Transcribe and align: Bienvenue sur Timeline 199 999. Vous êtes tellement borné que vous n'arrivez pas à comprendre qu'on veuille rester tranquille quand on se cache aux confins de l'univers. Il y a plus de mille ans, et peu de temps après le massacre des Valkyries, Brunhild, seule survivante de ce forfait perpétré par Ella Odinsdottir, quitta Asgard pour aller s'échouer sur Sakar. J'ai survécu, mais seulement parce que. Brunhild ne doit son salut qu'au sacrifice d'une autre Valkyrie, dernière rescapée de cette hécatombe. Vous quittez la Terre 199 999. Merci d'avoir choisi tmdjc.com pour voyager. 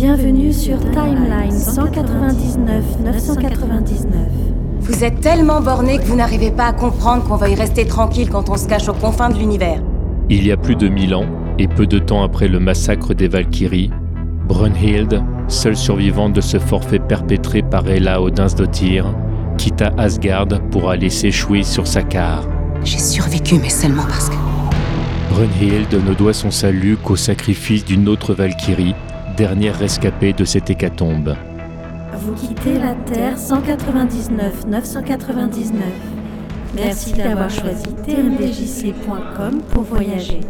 Bienvenue 0.00 0.52
sur 0.52 0.78
Timeline 0.78 1.50
199 1.50 3.00
999. 3.04 4.12
Vous 4.78 5.02
êtes 5.02 5.20
tellement 5.20 5.60
borné 5.60 5.98
que 5.98 6.04
vous 6.04 6.14
n'arrivez 6.14 6.52
pas 6.52 6.66
à 6.66 6.72
comprendre 6.72 7.24
qu'on 7.24 7.34
veuille 7.34 7.56
rester 7.56 7.84
tranquille 7.84 8.28
quand 8.30 8.48
on 8.48 8.56
se 8.56 8.68
cache 8.68 8.88
aux 8.88 8.94
confins 8.94 9.28
de 9.28 9.36
l'univers. 9.36 9.82
Il 10.30 10.46
y 10.46 10.52
a 10.52 10.56
plus 10.56 10.76
de 10.76 10.86
mille 10.86 11.16
ans, 11.16 11.26
et 11.58 11.66
peu 11.66 11.84
de 11.88 11.98
temps 11.98 12.22
après 12.22 12.46
le 12.46 12.60
massacre 12.60 13.12
des 13.12 13.26
Valkyries, 13.26 13.90
Brunhild, 14.46 15.20
seule 15.48 15.76
survivante 15.76 16.32
de 16.32 16.42
ce 16.42 16.60
forfait 16.60 17.00
perpétré 17.00 17.62
par 17.62 17.88
Ella 17.88 18.22
Odinsdottir, 18.22 19.12
quitta 19.56 19.92
Asgard 19.98 20.46
pour 20.70 20.90
aller 20.90 21.10
s'échouer 21.10 21.64
sur 21.64 21.88
Sakar. 21.88 22.46
J'ai 22.84 23.00
survécu, 23.00 23.56
mais 23.60 23.68
seulement 23.68 24.04
parce 24.04 24.30
que. 24.30 24.36
Brunhild 25.30 25.92
ne 25.92 26.14
doit 26.14 26.34
son 26.34 26.52
salut 26.52 26.96
qu'au 27.02 27.16
sacrifice 27.16 27.84
d'une 27.84 28.08
autre 28.08 28.32
Valkyrie, 28.32 28.94
dernière 29.38 29.78
rescapée 29.78 30.32
de 30.32 30.44
cette 30.44 30.68
hécatombe. 30.68 31.36
Vous 32.14 32.32
quittez 32.34 32.76
la 32.76 32.94
Terre 32.94 33.38
199 33.38 34.66
999. 34.66 35.84
Merci 36.74 37.12
d'avoir 37.12 37.48
choisi 37.48 37.86
tmdjc.com 38.04 39.62
pour 39.70 39.84
voyager. 39.84 40.40